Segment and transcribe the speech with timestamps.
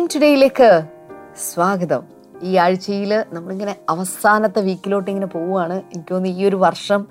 [0.00, 0.82] Blessing ടുഡേയിലേക്ക്
[1.54, 2.02] സ്വാഗതം.
[2.42, 5.72] ഈ ആഴ്ചയിൽ നമ്മളിങ്ങനെ അവസാനത്തെ വീക്കിലോട്ട് ഇങ്ങനെ പോവുകയാണ്.
[5.72, 7.06] എനിക്ക് തോന്നുന്നു ഈ ഒരു വർഷം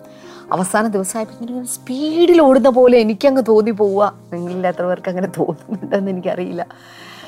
[0.52, 4.14] അവസാന ദിവസമായപ്പോൾ ഇങ്ങനെ സ്പീഡിൽ ഓടുന്ന പോലെ എനിക്കങ്ങ് തോന്നി പോവുക.
[4.34, 6.68] നിങ്ങളിൽ എത്ര പേർക്ക് അങ്ങനെ തോന്നുന്നുണ്ടെന്ന് എനിക്കറിയില്ല.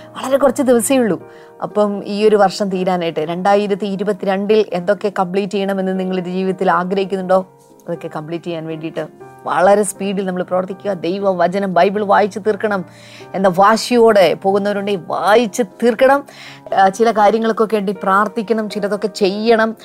[0.07, 1.29] വളരെ കുറച്ച് ദിവസമേ ഉള്ളൂ.
[1.63, 7.47] അപ്പം ഈ ഒരു വർഷം തീരാനായിട്ട് രണ്ടായിരത്തി ഇരുപത്തിരണ്ടിൽ എന്തൊക്കെ കംപ്ലീറ്റ് ചെയ്യണമെന്ന് നിങ്ങൾ ജീവിതത്തിൽ ആഗ്രഹിക്കുന്നുണ്ടോ?
[7.87, 9.07] അതൊക്കെ കംപ്ലീറ്റ് ചെയ്യാൻ വേണ്ടിയിട്ട്
[9.43, 10.93] വളരെ സ്പീഡിൽ നമ്മൾ പ്രവർത്തിക്കുക.
[10.93, 12.85] ദൈവ വചനം ബൈബിൾ വായിച്ചു തീർക്കണം
[13.35, 16.23] എന്ന വാശിയോടെ പോകുന്നവരുണ്ടെങ്കിൽ വായിച്ച് തീർക്കണം.
[16.95, 19.75] ചില കാര്യങ്ങൾക്കൊക്കെ വേണ്ടി പ്രാർത്ഥിക്കണം ചിലതൊക്കെ ചെയ്യണം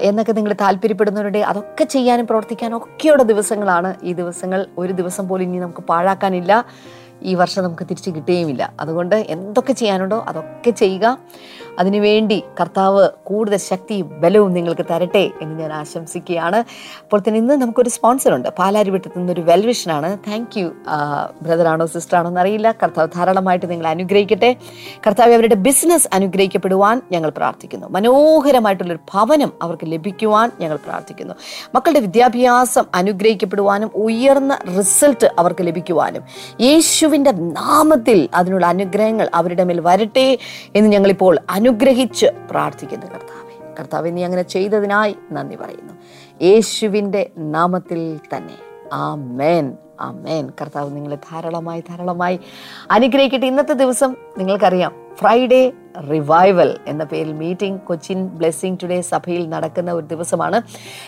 [0.00, 4.66] എന്നൊക്കെ നിങ്ങൾ താല്പര്യപ്പെടുന്നവരുണ്ടെങ്കിൽ അതൊക്കെ ചെയ്യാനും പ്രവർത്തിക്കാനും ഒക്കെയുള്ള ദിവസങ്ങളാണ് ഈ ദിവസങ്ങൾ.
[4.78, 6.64] ഒരു ദിവസം പോലും ഇനി നമുക്ക് പാഴാക്കാനില്ല.
[7.22, 8.72] ഈ വർഷം നമുക്ക് തിരിച്ച് കിട്ടുകയുമില്ല.
[8.80, 11.18] അതുകൊണ്ട് എന്തൊക്കെ ചെയ്യാനുണ്ടോ അതൊക്കെ ചെയ്യുക.
[11.78, 16.58] അതിനുവേണ്ടി കർത്താവ് കൂടുതൽ ശക്തിയും ബലവും നിങ്ങൾക്ക് തരട്ടെ എന്ന് ഞാൻ ആശംസിക്കുകയാണ്.
[17.02, 20.68] അപ്പോൾ തന്നെ ഇന്ന് നമുക്കൊരു സ്പോൺസറുണ്ട് പാലാരിവട്ടത്തു നിന്നൊരു വെൽവിഷനാണ് താങ്ക് യു
[21.42, 22.70] ബ്രദറാണോ സിസ്റ്ററാണോ എന്നറിയില്ല.
[22.82, 24.56] കർത്താവ് ധാരാളമായിട്ട് നിങ്ങൾ അനുഗ്രഹിക്കട്ടെ.
[25.06, 27.86] കർത്താവ് അവരുടെ ബിസിനസ് അനുഗ്രഹിക്കപ്പെടുവാൻ ഞങ്ങൾ പ്രാർത്ഥിക്കുന്നു.
[27.88, 31.34] മനോഹരമായിട്ടുള്ളൊരു ഭവനം അവർക്ക് ലഭിക്കുവാൻ ഞങ്ങൾ പ്രാർത്ഥിക്കുന്നു.
[31.74, 36.22] മക്കളുടെ വിദ്യാഭ്യാസം അനുഗ്രഹിക്കപ്പെടുവാനും ഉയർന്ന റിസൾട്ട് അവർക്ക് ലഭിക്കുവാനും
[36.60, 40.38] യേശുവിന്റെ നാമത്തിൽ അതിനുള്ള അനുഗ്രഹങ്ങൾ അവരുടെ മേൽ വരട്ടെ
[40.74, 43.74] എന്ന് ഞങ്ങളിപ്പോൾ അനുഗ്രഹിച്ച് പ്രാർത്ഥിക്കുന്നു കർത്താവെ.
[43.80, 45.92] കർത്താവെ നീ അങ്ങനെ ചെയ്തതിനായി നന്ദി പറയുന്നു.
[46.42, 48.54] യേശുവിന്റെ നാമത്തിൽ തന്നെ.
[48.92, 52.40] ആ മേൻ ആ മേൻ കർത്താവ് നിങ്ങളെ ധാരാളമായി ധാരാളമായി
[52.90, 53.46] അനുഗ്രഹിക്കട്ടെ.
[53.46, 55.72] ഇന്നത്തെ ദിവസം നിങ്ങൾക്കറിയാം ഫ്രൈഡേ
[56.10, 60.62] റിവൈവൽ എന്ന പേരിൽ മീറ്റിംഗ് കൊച്ചിൻ ബ്ലെസ്സിങ് ടുഡേ സഭയിൽ നടക്കുന്ന ഒരു ദിവസമാണ്.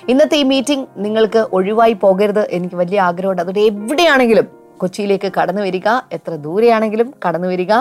[0.09, 2.51] ഇന്നത്തെ ഈ മീറ്റിംഗ് നിങ്ങൾക്ക് ഒഴിവായി പോകരുത്.
[2.51, 3.43] എനിക്ക് വലിയ ആഗ്രഹമുണ്ട്.
[3.43, 5.89] അതുകൊണ്ട് എവിടെയാണെങ്കിലും കൊച്ചിയിലേക്ക് കടന്നു വരിക.
[6.13, 7.73] എത്ര ദൂരെയാണെങ്കിലും കടന്നു വരിക.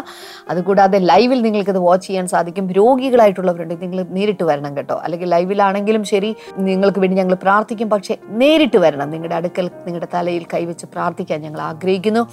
[0.49, 2.71] അതുകൂടാതെ ലൈവിൽ നിങ്ങൾക്കത് വാച്ച് ചെയ്യാൻ സാധിക്കും.
[2.71, 5.01] രോഗികളായിട്ടുള്ളവരുണ്ടെങ്കിൽ നിങ്ങൾ നേരിട്ട് വരണം കേട്ടോ.
[5.03, 7.89] അല്ലെങ്കിൽ ലൈവിലാണെങ്കിലും ശരി നിങ്ങൾക്ക് വേണ്ടി ഞങ്ങൾ പ്രാർത്ഥിക്കും.
[7.89, 9.09] പക്ഷേ നേരിട്ട് വരണം.
[9.09, 12.27] നിങ്ങളുടെ അടുക്കൽ നിങ്ങളുടെ തലയിൽ കൈവച്ച് പ്രാർത്ഥിക്കാൻ ഞങ്ങൾ ആഗ്രഹിക്കുന്നു.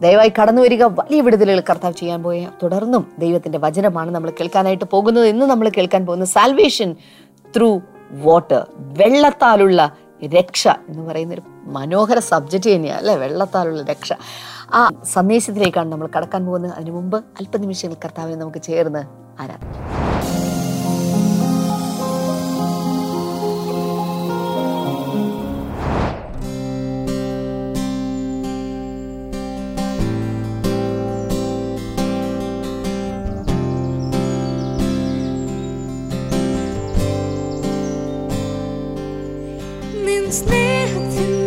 [0.00, 0.84] ദയവായി കടന്നു വരിക.
[0.84, 5.26] വലിയ വിടുതലുകൾ കർത്താവ് ചെയ്യാൻ പോയ തുടർന്നും ദൈവത്തിന്റെ വചനമാണ് നമ്മൾ കേൾക്കാനായിട്ട് പോകുന്നത്.
[5.26, 6.96] ഇന്ന് നമ്മൾ കേൾക്കാൻ പോകുന്ന സാൽവേഷൻ
[7.56, 7.80] ത്രൂ
[8.12, 9.92] വാട്ടർ വെള്ളത്താലുള്ള
[10.26, 13.14] രക്ഷ എന്ന് പറയുന്ന ഒരു മനോഹര സബ്ജക്റ്റ് തന്നെയാണ് അല്ലേ?
[13.14, 14.12] വെള്ളത്താലുള്ള രക്ഷ.
[14.74, 16.72] ആ സന്ദേശത്തിലേക്കാണ് നമ്മൾ കടക്കാൻ പോകുന്നത്.
[16.72, 19.04] അതിനു മുമ്പ് അല്പനിമിഷങ്ങൾ കർത്താവിനെ നമുക്ക് ചേർന്ന്
[19.42, 20.09] ആരാധിക്കാം.
[40.30, 41.39] There's nothing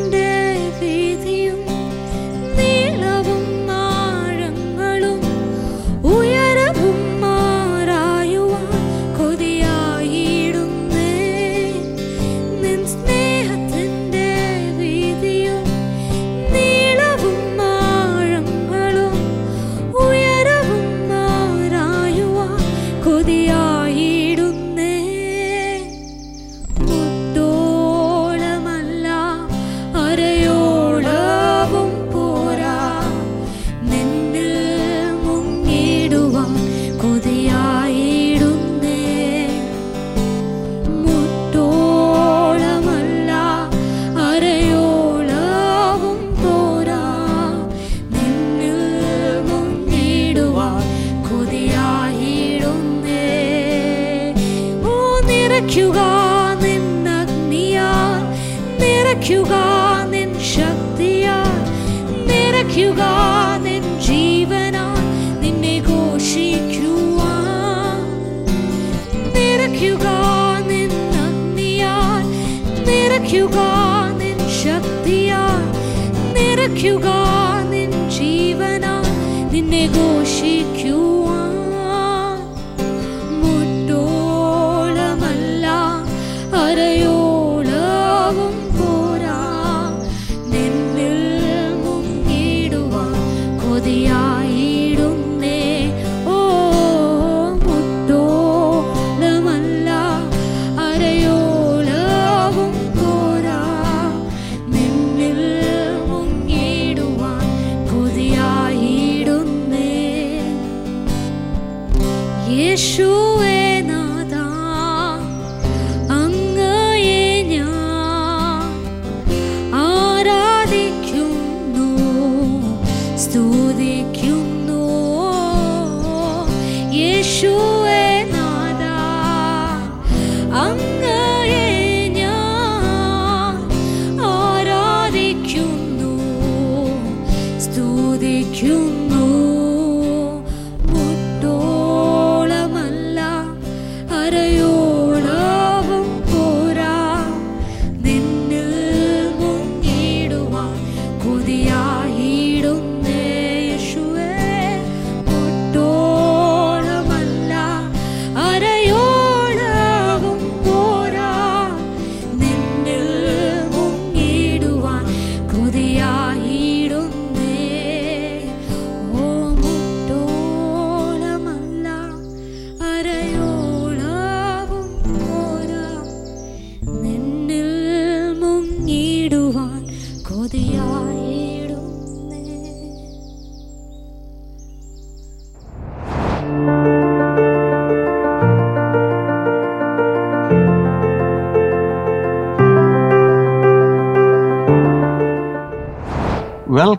[55.71, 55.91] क्यों
[57.07, 57.89] अग्निया
[58.79, 59.13] मेरा
[60.43, 61.35] शक्तिया
[62.27, 62.93] मेरा क्यों
[64.05, 64.85] जीवना,
[65.41, 67.35] निन्ने घोषी क्यूआ
[69.35, 70.91] मेरा क्यों गिन
[71.25, 71.95] अग्निया
[72.87, 73.17] मेरा
[74.61, 75.41] शक्तिया
[76.35, 76.99] मेरा क्यों
[77.71, 77.93] गिन
[79.51, 80.62] निन्ने घोषी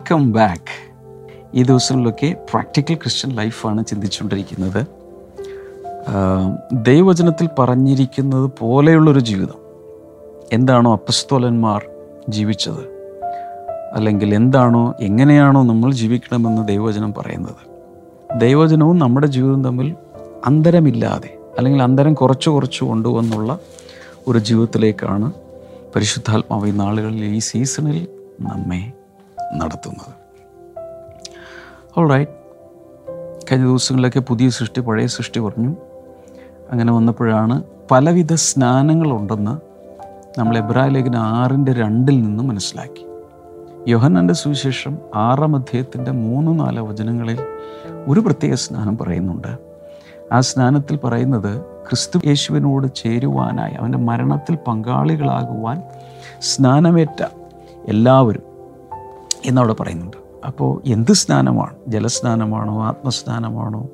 [0.05, 0.73] വെൽക്കം ബാക്ക്
[1.53, 4.81] ഈ ദിവസങ്ങളിലൊക്കെ പ്രാക്ടിക്കൽ ക്രിസ്ത്യൻ ലൈഫാണ് ചിന്തിച്ചുകൊണ്ടിരിക്കുന്നത്.
[6.73, 9.59] ദൈവവചനത്തിൽ പറഞ്ഞിരിക്കുന്നത് പോലെയുള്ളൊരു ജീവിതം.
[10.53, 11.85] എന്താണോ അപ്പസ്തോലന്മാർ
[12.29, 12.83] ജീവിച്ചത്?
[13.93, 17.63] അല്ലെങ്കിൽ എന്താണോ എങ്ങനെയാണോ നമ്മൾ ജീവിക്കണമെന്ന് ദൈവവചനം പറയുന്നത്?
[18.39, 19.95] ദൈവവചനവും നമ്മുടെ ജീവിതവും തമ്മിൽ
[20.45, 23.59] അന്തരമില്ലാതെ അല്ലെങ്കിൽ അന്തരം കുറച്ച് കുറച്ച് കൊണ്ടുവന്നുള്ള
[24.27, 25.33] ഒരു ജീവിതത്തിലേക്കാണ്
[25.95, 28.07] പരിശുദ്ധാത്മാവ് ഈ നാളുകളിൽ ഈ സീസണിൽ
[28.41, 29.04] നമ്മെ
[29.53, 30.13] നടത്തുന്നത്.
[31.97, 32.31] ഓൾ റൈറ്റ്
[33.51, 35.75] കഴിഞ്ഞ ദിവസങ്ങളിലൊക്കെ പുതിയ സൃഷ്ടി പഴയ സൃഷ്ടി പറഞ്ഞു.
[36.71, 39.75] അങ്ങനെ വന്നപ്പോഴാണ് പലവിധ സ്നാനങ്ങളുണ്ടെന്ന്
[40.39, 43.05] നമ്മൾ എബ്രായ ലേഖന ആറിന്റെ രണ്ടിൽ നിന്ന് മനസ്സിലാക്കി.
[43.87, 47.39] യോഹന്നാന്റെ സുവിശേഷം ആറാം അധ്യായത്തിന്റെ മൂന്ന് നാല് വചനങ്ങളിൽ
[48.07, 49.57] ഒരു പ്രത്യേക സ്നാനം പറയുന്നുണ്ട്.
[50.31, 55.83] ആ സ്നാനത്തിൽ പറയുന്നത് ക്രിസ്തു യേശുവിനോട് ചേരുവാനായി അവന്റെ മരണത്തിൽ പങ്കാളികളാകുവാൻ
[56.41, 57.23] സ്നാനമേറ്റ
[57.87, 58.54] എല്ലാവരും
[59.45, 60.17] എന്നവിടെ പറയുന്നുണ്ട്.
[60.47, 61.75] അപ്പോൾ എന്ത് സ്നാനമാണ്?
[61.87, 62.83] ജലസ്നാനമാണോ?
[62.83, 63.87] ആത്മസ്നാനമാണോ?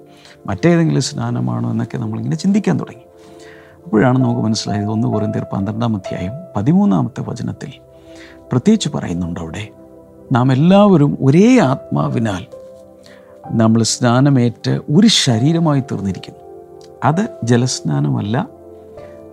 [0.47, 3.01] മറ്റേതെങ്കിലും സ്നാനമാണോ എന്നൊക്കെ നമ്മളിങ്ങനെ ചിന്തിക്കാൻ തുടങ്ങി.
[3.85, 7.73] അപ്പോഴാണ് നമുക്ക് മനസ്സിലായത് ഒന്ന് കോറിന്തിയർ പന്ത്രണ്ടാം അധ്യായം പതിമൂന്നാമത്തെ വചനത്തിൽ
[8.51, 9.67] പ്രത്യേകിച്ച് പറയുന്നുണ്ട് അവിടെ
[10.31, 12.45] നാം എല്ലാവരും ഒരേ ആത്മാവിനാൽ
[13.51, 16.39] നമ്മൾ സ്നാനമേറ്റ് ഒരു ശരീരമായി തീർന്നിരിക്കുന്നു.
[17.03, 18.47] അത് ജലസ്നാനമല്ല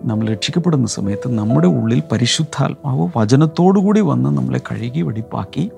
[0.03, 5.71] നമ്മൾ രക്ഷിക്കപ്പെടുന്ന സമയത്ത് നമ്മുടെ ഉള്ളിൽ പരിശുദ്ധാത്മാവ് വചനത്തോടുകൂടി വന്ന് നമ്മളെ കഴുകി വെടിപ്പാക്കി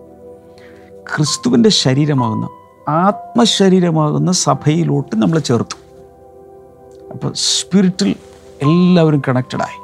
[1.18, 2.50] ക്രിസ്തുവിന്റെ ശരീരമാകുന്ന
[2.90, 5.78] ആത്മശരീരമാകുന്ന സഭയിലോട്ട് നമ്മൾ ചേർത്തു.
[7.13, 8.16] അപ്പോൾ സ്പിരിറ്റിൽ
[8.62, 9.81] എല്ലാവരും കണക്റ്റഡായി.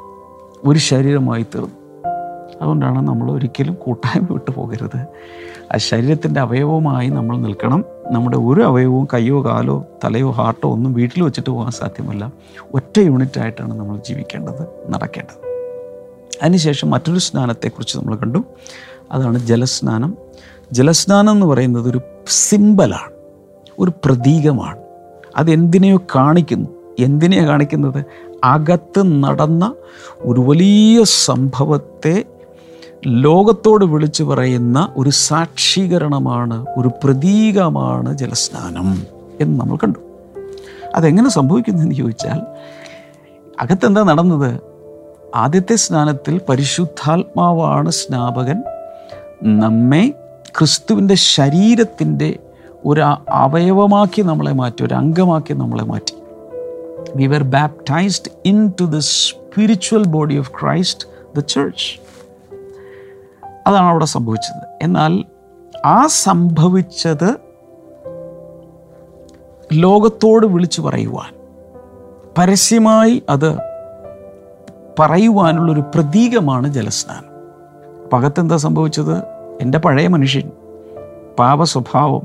[0.68, 1.74] ഒരു ശരീരമായി തീർന്നു.
[2.60, 5.06] അതുകൊണ്ടാണ് നമ്മൾ ഒരിക്കലും കൂട്ടായ്മ വിട്ടു പോകരുത്.
[5.74, 7.84] ആ ശരീരത്തിന്റെ അവയവമായി നമ്മൾ നിൽക്കണം.
[8.10, 12.32] നമ്മുടെ ഒരു അവയവവും കയ്യോ കാലോ തലയോ ഹാർട്ടോ ഒന്നും വീട്ടിൽ വെച്ചിട്ട് പോകാൻ സാധ്യമല്ല.
[12.74, 15.48] ഒറ്റ യൂണിറ്റ് ആയിട്ടാണ് നമ്മൾ ജീവിക്കേണ്ടത് നടക്കേണ്ടത്.
[16.42, 18.44] അതിനുശേഷം മറ്റൊരു സ്നാനത്തെക്കുറിച്ച് നമ്മൾ കണ്ടു.
[19.12, 20.16] അതാണ് ജലസ്നാനം.
[20.72, 23.12] ജലസ്നാനം എന്ന് പറയുന്നത് ഒരു സിമ്പലാണ്
[23.78, 24.78] ഒരു പ്രതീകമാണ്.
[25.36, 26.68] അതെന്തിനെയോ കാണിക്കുന്നു.
[26.98, 28.04] എന്തിനെയാണ് കാണിക്കുന്നത്?
[28.44, 29.74] അകത്ത് നടന്ന
[30.20, 32.24] ഒരു വലിയ സംഭവത്തെ
[33.06, 39.02] ലോകത്തോട് വിളിച്ചു പറയുന്ന ഒരു സാക്ഷീകരണമാണ് ഒരു പ്രതീകമാണ് ജലസ്നാനം
[39.40, 39.98] എന്ന് നമ്മൾ കണ്ടു.
[40.94, 42.40] അതെങ്ങനെ സംഭവിക്കുന്നതെന്ന് ചോദിച്ചാൽ
[43.60, 44.60] അകത്തെന്താ നടന്നത്?
[45.36, 48.62] ആദ്യത്തെ സ്നാനത്തിൽ പരിശുദ്ധാത്മാവാണ് സ്നാപകൻ
[49.60, 50.14] നമ്മെ
[50.58, 52.38] ക്രിസ്തുവിന്റെ ശരീരത്തിന്റെ
[52.86, 53.00] ഒരു
[53.30, 56.14] അവയവമാക്കി നമ്മളെ മാറ്റി ഒരു അംഗമാക്കി നമ്മളെ മാറ്റി.
[57.16, 58.30] We were baptised
[58.80, 62.00] into the spiritual body of Christ the church
[63.66, 64.78] അതാണ് അവിടെ സംഭവിച്ചത്.
[64.82, 65.24] എന്നാൽ
[65.84, 67.36] ആ സംഭവിച്ചത്
[69.72, 71.34] ലോകത്തോട് വിളിച്ചു പറയുവാൻ
[72.38, 73.58] പരസ്യമായി അത്
[74.98, 77.28] പറയുവാനുള്ളൊരു പ്രതീകമാണ് ജലസ്നാനം.
[78.12, 79.37] പകത്തെന്താ സംഭവിച്ചത്?
[79.60, 80.50] എന്റെ പഴയ മനുഷ്യൻ
[81.38, 82.22] പാപ സ്വഭാവം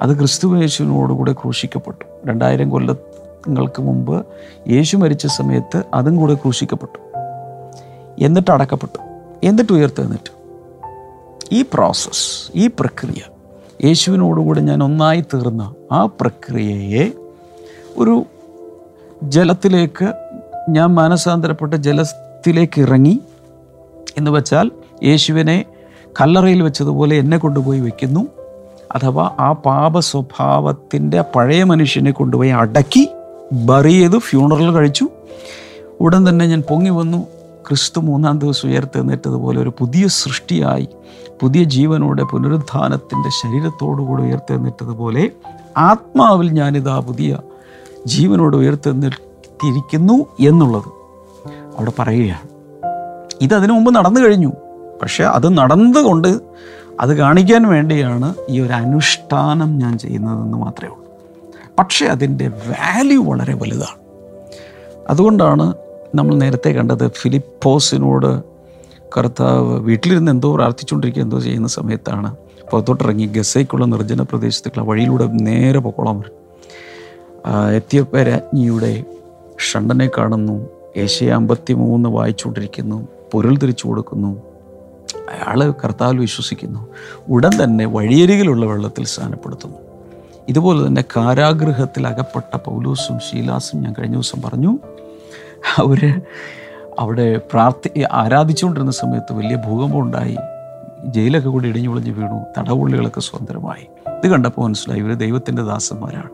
[0.00, 2.28] അത് ക്രിസ്തു യേശുവിനോടുകൂടെ ക്രൂശിക്കപ്പെട്ടു.
[2.28, 4.26] രണ്ടായിരം കൊല്ലങ്ങൾക്ക് മുമ്പ്
[4.68, 6.98] യേശു മരിച്ച സമയത്ത് അതും കൂടെ ക്രൂശിക്കപ്പെട്ടു.
[8.24, 8.98] എന്നിട്ട് അടക്കപ്പെട്ടു.
[9.46, 10.30] എന്നിട്ട് ഉയർത്തെന്നിട്ടു
[11.52, 13.22] ഈ പ്രോസസ്സ് ഈ പ്രക്രിയ
[13.84, 17.12] യേശുവിനോടുകൂടെ ഞാൻ ഒന്നായി തീർന്ന ആ പ്രക്രിയയെ
[17.96, 18.24] ഒരു
[19.22, 20.12] ജലത്തിലേക്ക്
[20.68, 23.20] ഞാൻ മാനസാന്തരപ്പെട്ട ജലത്തിലേക്ക് ഇറങ്ങി
[24.18, 24.70] എന്ന് വെച്ചാൽ
[25.04, 25.64] യേശുവിനെ
[26.20, 28.26] കല്ലറയിൽ വെച്ചതുപോലെ എന്നെ കൊണ്ടുപോയി വെക്കുന്നു.
[28.92, 33.08] അഥവാ ആ പാപ സ്വഭാവത്തിന്റെ പഴയ മനുഷ്യനെ കൊണ്ടുപോയി അടക്കി
[33.52, 35.08] ബറി ചെയ്തു ഫ്യൂണറൽ കഴിച്ചു.
[36.00, 37.18] ഉടൻ തന്നെ ഞാൻ പൊങ്ങി വന്നു.
[37.68, 40.88] ക്രിസ്തു മൂന്നാം ദിവസം ഉയർത്തെഴുന്നേറ്റതുപോലെ ഒരു പുതിയ സൃഷ്ടിയായി.
[41.40, 45.30] പുതിയ ജീവനോടെ പുനരുദ്ധാനത്തിന്റെ ശരീരത്തോടുകൂടി ഉയർത്തെഴുന്നേറ്റതുപോലെ
[45.76, 47.38] ആത്മാവിൽ ഞാനിതാ പുതിയ
[48.06, 50.88] ജീവനോട് ഉയർത്തെഴുന്നേറ്റിരിക്കുന്നു എന്നുള്ളത്
[51.78, 52.48] അവിടെ പറയുകയാണ്.
[53.40, 54.52] ഇതതിനു മുമ്പ് നടന്നു കഴിഞ്ഞു.
[55.02, 56.40] പക്ഷെ അത് നടന്നുകൊണ്ട്
[57.00, 61.06] അത് കാണിക്കാൻ വേണ്ടിയാണ് ഈ ഒരു അനുഷ്ഠാനം ഞാൻ ചെയ്യുന്നതെന്ന് മാത്രമേ ഉള്ളൂ.
[61.78, 63.98] പക്ഷേ അതിന്റെ വാല്യൂ വളരെ വലുതാണ്.
[65.08, 65.74] അതുകൊണ്ടാണ്
[66.14, 68.42] നമ്മൾ നേരത്തെ കണ്ടത് ഫിലിപ്പോസിനോട്
[69.18, 72.36] കർത്താവ് വീട്ടിലിരുന്ന് എന്തോ പ്രാർത്ഥിച്ചുകൊണ്ടിരിക്കുക എന്തോ ചെയ്യുന്ന സമയത്താണ്
[72.70, 76.42] പുറത്തോട്ടിറങ്ങി ഗസയ്ക്കുള്ള നിർജന പ്രദേശത്തേക്കുള്ള വഴിയിലൂടെ നേരെ പൊക്കോളാൻ വരും
[77.74, 79.04] എത്തിയപ്പ രാജ്ഞിയുടെ
[79.72, 84.51] ഷണ്ടനെ കാണുന്നു ഏഷ്യ അമ്പത്തി മൂന്ന് വായിച്ചുകൊണ്ടിരിക്കുന്നു പൊരുൾ തിരിച്ചു കൊടുക്കുന്നു.
[85.16, 86.88] അയാൾ കർത്താവിൽ വിശ്വസിക്കുന്നു.
[87.28, 89.76] ഉടൻ തന്നെ വഴിയരികിലുള്ള വെള്ളത്തിൽ സ്ഥാനപ്പെടുത്തുന്നു
[90.48, 94.78] ഇതുപോലെ തന്നെ കാരാഗൃഹത്തിൽ അകപ്പെട്ട പൗലൂസും ശീലാസും ഞാൻ കഴിഞ്ഞ ദിവസം പറഞ്ഞു.
[95.78, 96.20] അവർ
[96.98, 100.36] അവിടെ പ്രാർത്ഥി ആരാധിച്ചുകൊണ്ടിരുന്ന സമയത്ത് വലിയ ഭൂകമ്പം ഉണ്ടായി.
[101.04, 102.44] ജയിലൊക്കെ കൂടി ഇടിഞ്ഞു പൊളിഞ്ഞ് വീണു.
[102.58, 103.86] തടവുള്ളികളൊക്കെ സ്വതന്ത്രമായി.
[104.10, 106.30] ഇത് കണ്ടപ്പോൾ മനസ്സിലായി ഇവർ ദൈവത്തിന്റെ ദാസന്മാരാണ്.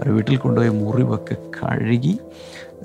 [0.00, 2.18] അവർ വീട്ടിൽ കൊണ്ടുപോയി മുറിവൊക്കെ കഴുകി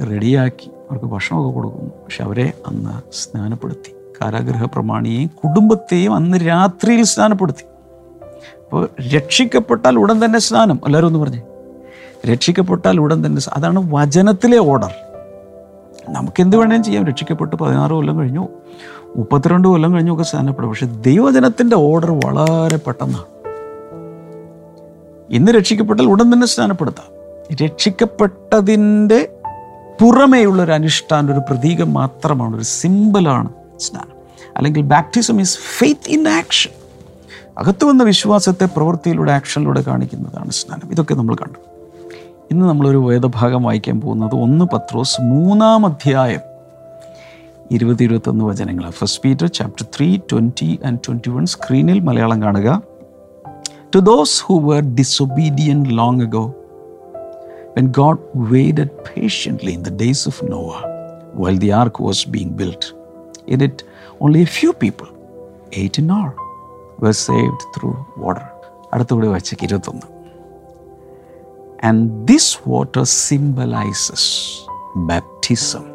[0.10, 1.90] റെഡിയാക്കി അവർക്ക് ഭക്ഷണമൊക്കെ കൊടുക്കുന്നു.
[1.90, 3.96] പക്ഷെ അവരെ അന്ന് സ്നാനപ്പെടുത്തി.
[4.24, 7.64] കാരാഗ്രഹ പ്രമാണിയെയും കുടുംബത്തെയും അന്ന് രാത്രിയിൽ സ്നാനപ്പെടുത്തി.
[8.64, 10.80] അപ്പോൾ രക്ഷിക്കപ്പെട്ടാൽ ഉടൻ തന്നെ സ്നാനം.
[10.86, 11.42] എല്ലാവരും ഒന്ന് പറഞ്ഞേ.
[12.34, 14.92] രക്ഷിക്കപ്പെട്ടാൽ ഉടൻ തന്നെ അതാണ് വചനത്തിലെ ഓർഡർ.
[16.10, 17.08] നമുക്ക് എന്ത് വേണേലും ചെയ്യാം.
[17.08, 18.48] രക്ഷിക്കപ്പെട്ട് പതിനാറ് കൊല്ലം കഴിഞ്ഞു.
[19.16, 20.70] മുപ്പത്തിരണ്ട് കൊല്ലം കഴിഞ്ഞു ഒക്കെ സ്നാനപ്പെടും.
[20.70, 23.26] പക്ഷെ ദൈവജനത്തിന്റെ ഓർഡർ വളരെ പെട്ടെന്നാണ്
[25.30, 27.14] ഇന്ന് രക്ഷിക്കപ്പെട്ടാൽ ഉടൻ തന്നെ സ്നാനപ്പെടുത്താം.
[27.64, 29.30] രക്ഷിക്കപ്പെട്ടതിന്റെ
[30.02, 32.56] പുറമേയുള്ള ഒരു അനുഷ്ഠാനം ഒരു പ്രതീകം മാത്രമാണ്.
[32.56, 33.50] ഒരു സിമ്പിളാണ്
[33.80, 34.13] സ്നാനം.
[34.58, 36.72] അല്ലെങ്കിൽ baptism is faith in action
[37.58, 40.92] അകത്തു വന്ന വിശ്വാസത്തെ പ്രവൃത്തിയിലൂടെ ആക്ഷനിലൂടെ കാണിക്കുന്നതാണ് സ്നാനം.
[40.92, 41.60] ഇതൊക്കെ നമ്മൾ കണ്ടു.
[42.52, 46.40] ഇന്ന് നമ്മളൊരു വേദഭാഗം വായിക്കാൻ പോകുന്നത് ഒന്ന് പത്രോസ് മൂന്നാം അധ്യായം
[47.72, 52.82] ഇരുപത് ഇരുപത്തൊന്ന് വചനങ്ങൾ first Peter chapter three twenty and twenty one സ്ക്രീനിൽ മലയാളം കാണുക.
[53.96, 56.54] To those who were disobedient long ago
[57.80, 58.18] when God
[58.52, 60.82] waited patiently in the days of Noah
[61.36, 63.03] while the ark was being built.
[63.47, 63.85] In it,
[64.21, 65.09] only a few people,
[65.73, 66.33] eight in all,
[67.03, 68.47] were saved through water.
[68.93, 70.09] അടുത്തുകൂടി വായിച്ചേക്ക് ഇരുപത്തൊന്ന്
[71.89, 74.33] and this water symbolises
[75.11, 75.87] baptism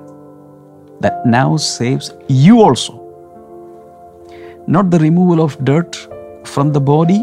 [1.03, 2.05] that now saves
[2.43, 2.93] you also.
[4.75, 5.95] Not the removal of dirt
[6.51, 7.22] from the body,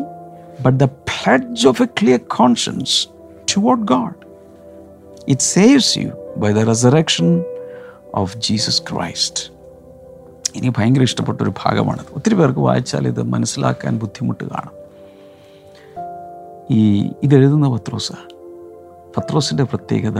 [0.64, 2.92] but the pledge of a clear conscience
[3.46, 4.14] toward God.
[5.26, 7.44] It saves you by the resurrection
[8.20, 9.50] of Jesus Christ.
[10.55, 14.73] ഇനി ഭയങ്കര ഇഷ്ടപ്പെട്ട ഒരു ഭാഗമാണ് ഒത്തിരി പേർക്ക് വായിച്ചാൽ ഇത് മനസ്സിലാക്കാൻ ബുദ്ധിമുട്ട് കാണും.
[16.71, 16.81] ഈ
[17.23, 18.25] ഇതെഴുതുന്ന പത്രോസാണ്
[19.17, 20.19] പത്രോസിന്റെ പ്രത്യേകത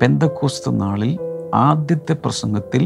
[0.00, 1.12] പെന്തക്കോസ്ത നാളിൽ
[1.54, 2.82] ആദ്യത്തെ പ്രസംഗത്തിൽ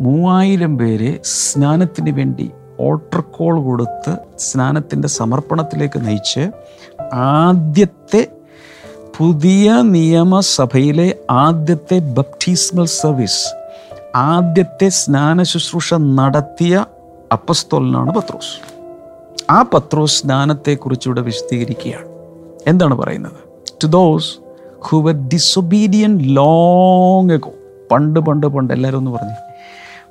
[0.00, 2.46] മൂവായിരം പേരെ സ്നാനത്തിന് വേണ്ടി
[2.80, 6.42] ഓട്ടർ കോൾ കൊടുത്ത് സ്നാനത്തിന്റെ സമർപ്പണത്തിലേക്ക് നയിച്ച്
[7.14, 8.22] ആദ്യത്തെ
[9.18, 13.42] പുതിയ നിയമസഭയിലെ ആദ്യത്തെ ബപ്റ്റീസ്മൽ സർവീസ്
[14.16, 16.86] ആദ്യത്തെ സ്നാന ശുശ്രൂഷ നടത്തിയ
[17.32, 18.78] അപ്പസ്തോലനാണ് പത്രോസ്.
[19.50, 22.08] ആ പത്രോസ് സ്നാനത്തെക്കുറിച്ച് വിശദീകരിക്കുകയാണ്.
[22.66, 23.32] എന്താണ് പറയുന്നത്?
[23.82, 24.38] To those
[24.78, 27.52] who were disobedient long ago
[27.90, 29.34] പണ്ട് പണ്ട് പണ്ട് എല്ലാവരും ഒന്ന് പറഞ്ഞു.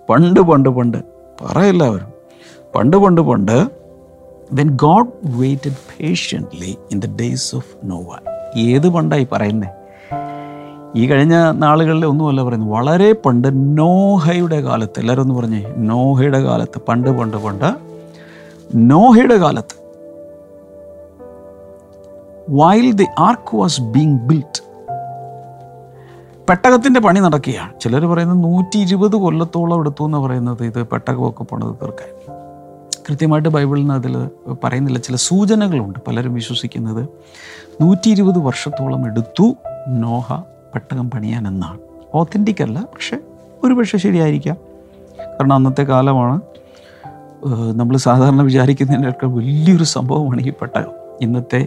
[0.09, 0.97] പണ്ട് പണ്ട് പണ്ട്.
[1.41, 2.07] പറ എല്ലാവരും.
[2.75, 3.67] പണ്ട് പണ്ട് പണ്ട്
[4.51, 8.17] when God waited patiently in the days of Noah
[8.57, 9.67] ഏത് പണ്ടായി പറയുന്നേ?
[10.97, 12.69] ഈ കഴിഞ്ഞ നാളുകളിൽ ഒന്നുമല്ല പറയുന്നത്.
[12.69, 17.75] വളരെ പണ്ട് നോഹയുടെ കാലത്ത് എല്ലാവരും ഒന്ന് പറഞ്ഞേ നോഹയുടെ കാലത്ത് പണ്ട് പണ്ട് പണ്ട്
[18.75, 19.75] നോഹയുടെ കാലത്ത്
[22.49, 24.63] while the ark was being built
[26.49, 27.79] പെട്ടകത്തിന്റെ പണി നടക്കുകയാണ്.
[27.79, 32.33] ചിലർ പറയുന്നത് നൂറ്റി ഇരുപത് കൊല്ലത്തോളം എടുത്തു എന്ന് പറയുന്നത് ഇത് പെട്ടകമൊക്കെ പണിത് തീർക്കാൻ.
[33.09, 34.29] കൃത്യമായിട്ട് ബൈബിളിൽ നിന്ന് അതിൽ
[34.63, 34.99] പറയുന്നില്ല.
[34.99, 35.99] ചില സൂചനകളുണ്ട്.
[36.07, 37.09] പലരും വിശ്വസിക്കുന്നത്
[37.81, 39.55] നൂറ്റി ഇരുപത് വർഷത്തോളം എടുത്തു
[39.87, 40.41] നോഹ
[40.77, 41.79] പെട്ടകം പണിയാൻ എന്നാണ്
[42.13, 43.17] ഓത്തന്റിക് അല്ല പക്ഷെ
[43.63, 44.57] ഒരുപക്ഷെ ശരിയായിരിക്കാം.
[45.27, 46.41] കാരണം അന്നത്തെ കാലമാണ്
[47.79, 50.93] നമ്മൾ സാധാരണ വിചാരിക്കുന്നതിനൊക്കെ വലിയൊരു സംഭവമാണ് ഈ പെട്ടകം.
[51.21, 51.61] ഇന്നത്തെ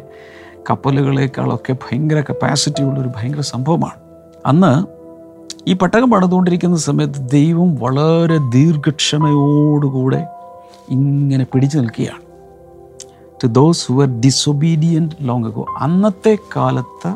[0.70, 4.00] കപ്പലുകളേക്കാളൊക്കെ ഭയങ്കര കപ്പാസിറ്റി ഉള്ളൊരു ഭയങ്കര സംഭവമാണ്.
[4.46, 4.72] അന്ന്
[5.70, 10.26] ഈ പെട്ടകം പണിതുകൊണ്ടിരിക്കുന്ന സമയത്ത് ദൈവം വളരെ ദീർഘക്ഷമയോടുകൂടെ
[10.90, 12.22] ഇങ്ങനെ പിടിച്ചു നിൽക്കുകയാണ്.
[13.42, 14.10] To those who are
[15.22, 17.10] long ago അന്നത്തെ കാലത്ത്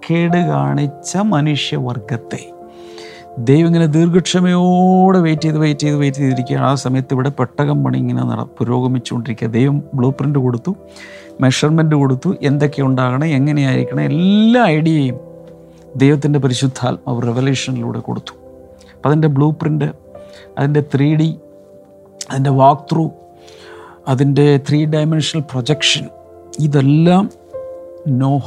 [0.00, 2.42] അനുസരണക്കേട് കാണിച്ച മനുഷ്യവർഗത്തെ.
[3.38, 6.66] ദൈവം ഇങ്ങനെ ദീർഘക്ഷമയോടെ വെയിറ്റ് ചെയ്ത് വെയിറ്റ് ചെയ്ത് വെയിറ്റ് ചെയ്തിരിക്കുകയാണ്.
[6.66, 9.48] ആ സമയത്ത് ഇവിടെ പെട്ടകം പണി ഇങ്ങനെ നട പുരോഗമിച്ചുകൊണ്ടിരിക്കുക.
[9.48, 10.72] ദൈവം ബ്ലൂ പ്രിന്റ് കൊടുത്തു
[11.40, 12.30] മെഷർമെന്റ് കൊടുത്തു.
[12.42, 15.18] എന്തൊക്കെ ഉണ്ടാകണം എങ്ങനെയായിരിക്കണം എല്ലാ ഐഡിയയും
[15.96, 18.34] ദൈവത്തിന്റെ പരിശുദ്ധാത്മാവ് റെവലേഷനിലൂടെ കൊടുത്തു.
[18.96, 19.88] അപ്പം അതിന്റെ ബ്ലൂ പ്രിന്റ്
[20.58, 21.30] അതിന്റെ ത്രീ ഡി
[22.30, 23.04] അതിന്റെ വാക്ക് ത്രൂ
[24.08, 26.04] അതിന്റെ ത്രീ ഡയമെൻഷണൽ പ്രൊജക്ഷൻ
[26.60, 27.24] ഇതെല്ലാം
[28.08, 28.46] നോഹ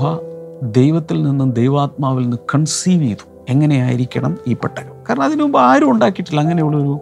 [0.72, 3.46] ദൈവത്തിൽ നിന്നും ദൈവാത്മാവിൽ നിന്ന് കൺസീവ് ചെയ്തു.
[3.50, 4.96] എങ്ങനെയായിരിക്കണം ഈ പെട്ടകം?
[5.10, 6.42] കാരണം അതിനു മുമ്പ് ആരും ഉണ്ടാക്കിയിട്ടില്ല.
[6.42, 7.00] അങ്ങനെയുള്ളൊരു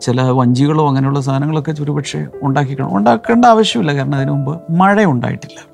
[0.00, 2.96] ചില വഞ്ചികളോ അങ്ങനെയുള്ള സാധനങ്ങളൊക്കെ ഒരുപക്ഷെ ഉണ്ടാക്കിക്കണം.
[2.96, 3.94] ഉണ്ടാക്കേണ്ട ആവശ്യമില്ല.
[3.94, 5.66] കാരണം അതിനു മുമ്പ് മഴ ഉണ്ടായിട്ടില്ല.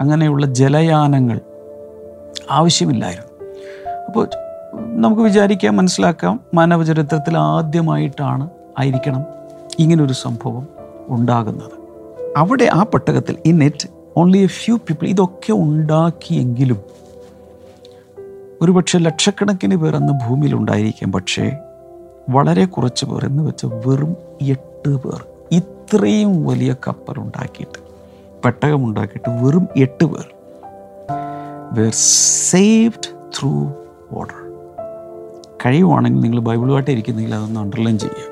[0.00, 1.40] അങ്ങനെയുള്ള ജലയാനങ്ങൾ
[2.50, 3.50] ആവശ്യമില്ലായിരുന്നു.
[4.06, 4.28] അപ്പോൾ
[5.00, 9.24] നമുക്ക് വിചാരിക്കാം മനസ്സിലാക്കാം മാനവചരിത്രത്തിൽ ആദ്യമായിട്ടാണ് ആയിരിക്കണം
[9.78, 10.68] ഇങ്ങനൊരു സംഭവം
[11.08, 11.80] ഉണ്ടാകുന്നത്.
[12.36, 16.80] അവിടെ ആ പെട്ടകത്തിൽ in it only a few people ഇതൊക്കെ ഉണ്ടാക്കിയെങ്കിലും
[18.62, 21.12] ഒരുപക്ഷെ ലക്ഷക്കണക്കിന് പേർ അന്ന് ഭൂമിയിൽ ഉണ്ടായിരിക്കാം.
[21.12, 21.52] പക്ഷേ
[22.28, 25.24] വളരെ കുറച്ച് പേർ എന്ന് വെച്ചാൽ വെറും എട്ട് പേർ.
[25.52, 27.82] ഇത്രയും വലിയ കപ്പൽ ഉണ്ടാക്കിയിട്ട്
[28.44, 30.34] പെട്ടകം ഉണ്ടാക്കിയിട്ട് വെറും എട്ട് പേർ
[31.72, 31.92] വേർ
[32.50, 33.50] സേവ്ഡ് ത്രൂ
[34.12, 34.50] വാട്ടർ
[35.66, 38.30] കഴിയുവാണെങ്കിൽ നിങ്ങൾ ബൈബിളുമായിട്ട് ഇരിക്കുന്നെങ്കിൽ അതൊന്ന് അണ്ടർലൈൻ ചെയ്യുക.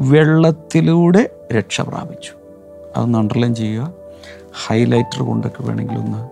[0.00, 2.32] വെള്ളത്തിലൂടെ രക്ഷ പ്രാപിച്ചു.
[2.96, 4.05] അതൊന്ന് അണ്ടർലൈൻ ചെയ്യുക.
[4.66, 6.28] ഹൈലൈറ്റർ കൊണ്ടൊക്കെ വേണമെങ്കിൽ ഒന്ന്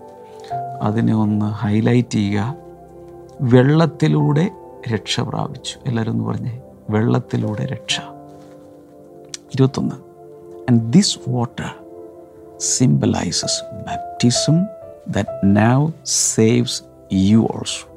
[0.81, 2.55] അതിനെ ഒന്ന് ഹൈലൈറ്റ് ചെയ്യുക.
[3.41, 4.49] വെള്ളത്തിലൂടെ
[4.93, 5.79] രക്ഷ പ്രാപിച്ചു.
[5.85, 7.99] എല്ലാവരും ഒന്ന് പറഞ്ഞേ വെള്ളത്തിലൂടെ രക്ഷ.
[9.55, 9.95] ഇരുപത്തൊന്ന്.
[10.71, 11.73] And this water
[12.59, 14.65] symbolises baptism
[15.09, 17.91] that now saves you also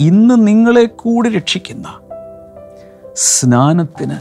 [0.00, 2.00] ഇന്ന് നിങ്ങളെ കൂടി രക്ഷിക്കുന്ന
[3.14, 4.16] സ്നാനത്തിന്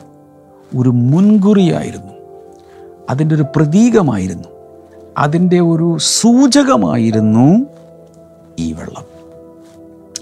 [0.78, 2.14] ഒരു മുൻകുറിയായിരുന്നു.
[3.10, 4.50] അതിന്റെ ഒരു പ്രതീകമായിരുന്നു.
[5.18, 7.48] അതിന്റെ ഒരു സൂചകമായിരുന്നു
[8.60, 9.06] ഈ വെള്ളം.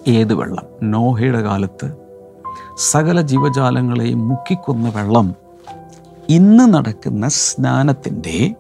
[0.08, 0.66] ഏത് വെള്ളം?
[0.84, 1.88] നോഹയുടെ കാലത്ത്
[2.78, 5.36] സകല ജീവജാലങ്ങളെയും മുക്കിക്കൊന്ന വെള്ളം
[6.30, 8.56] ഇന്ന് നടക്കുന്ന സ്നാനത്തിന്റെ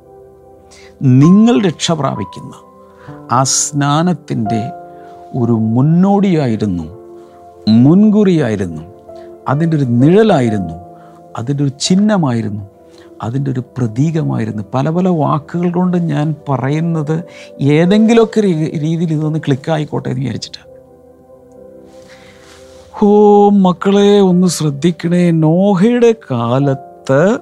[1.01, 2.53] നിങ്ങൾ രക്ഷ പ്രാപിക്കുന്ന
[3.31, 4.61] ആ സ്നാനത്തിന്റെ
[5.33, 6.87] ഒരു മുന്നോടിയായിരുന്നു
[7.67, 8.83] മുൻകുറിയായിരുന്നു
[9.47, 10.75] അതിന്റെ ഒരു നിഴലായിരുന്നു
[11.37, 12.63] അതിന്റെ ഒരു ചിഹ്നമായിരുന്നു
[13.21, 14.63] അതിന്റെ ഒരു പ്രതീകമായിരുന്നു.
[14.73, 17.23] പല പല വാക്കുകൾ കൊണ്ട് ഞാൻ പറയുന്നത്
[17.61, 20.71] ഏതെങ്കിലുമൊക്കെ രീതിയിൽ ഇതൊന്ന് ക്ലിക്കായിക്കോട്ടെ എന്ന് വിചാരിച്ചിട്ട്.
[23.03, 25.31] ഓ മക്കളെ ഒന്ന് ശ്രദ്ധിക്കണേ.
[25.31, 27.39] നോഹയുടെ കാലത്ത്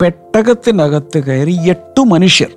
[0.00, 2.48] പെട്ടകത്തിനകത്ത് കയറി എട്ട് മനുഷ്യർ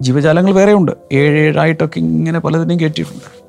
[0.00, 0.92] ജീവജാലങ്ങൾ വേറെയുണ്ട്.
[1.12, 3.44] ഏഴ് ഏഴായിട്ടൊക്കെ ഇങ്ങനെ പലതിനെയും കേട്ടിട്ടുണ്ട്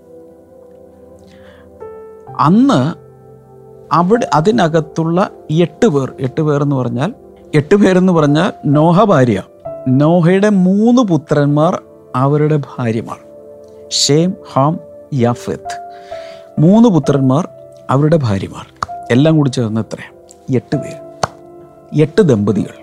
[2.40, 3.06] അന്ന്
[3.94, 7.14] അവിടെ അതിനകത്തുള്ള എട്ട് പേർ എട്ട് പേർ എന്ന് പറഞ്ഞാൽ
[7.54, 9.44] എട്ട് പേരെന്ന് പറഞ്ഞാൽ നോഹ ഭാര്യ.
[9.88, 11.84] നോഹയുടെ മൂന്ന് പുത്രന്മാർ
[12.16, 13.18] അവരുടെ ഭാര്യമാർ.
[13.90, 14.80] Shem Ham
[15.14, 15.74] Japheth.
[16.60, 17.48] മൂന്ന് പുത്രന്മാർ
[17.90, 18.66] അവരുടെ ഭാര്യമാർ.
[19.12, 19.98] എല്ലാം കൂടി ചേർന്ന് എത്ര?
[20.56, 20.98] എട്ട് പേർ
[22.02, 22.76] എട്ട് ദമ്പതികൾ.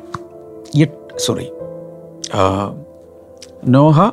[0.81, 1.53] എട്ട് സോറി
[3.69, 4.11] നോഹ